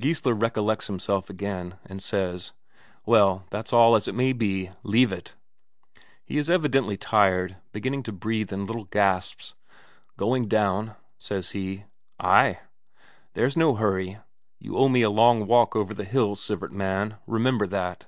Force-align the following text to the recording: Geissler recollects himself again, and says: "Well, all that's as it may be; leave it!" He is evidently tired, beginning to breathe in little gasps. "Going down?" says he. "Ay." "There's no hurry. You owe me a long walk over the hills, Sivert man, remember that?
Geissler 0.00 0.36
recollects 0.40 0.86
himself 0.86 1.28
again, 1.28 1.74
and 1.84 2.00
says: 2.00 2.52
"Well, 3.04 3.44
all 3.48 3.48
that's 3.50 3.72
as 3.72 4.06
it 4.06 4.14
may 4.14 4.32
be; 4.32 4.70
leave 4.84 5.10
it!" 5.10 5.34
He 6.24 6.38
is 6.38 6.48
evidently 6.48 6.96
tired, 6.96 7.56
beginning 7.72 8.04
to 8.04 8.12
breathe 8.12 8.52
in 8.52 8.66
little 8.66 8.84
gasps. 8.84 9.54
"Going 10.16 10.46
down?" 10.46 10.94
says 11.18 11.50
he. 11.50 11.86
"Ay." 12.20 12.60
"There's 13.32 13.56
no 13.56 13.74
hurry. 13.74 14.18
You 14.60 14.76
owe 14.76 14.88
me 14.88 15.02
a 15.02 15.10
long 15.10 15.44
walk 15.44 15.74
over 15.74 15.92
the 15.92 16.04
hills, 16.04 16.40
Sivert 16.40 16.70
man, 16.70 17.16
remember 17.26 17.66
that? 17.66 18.06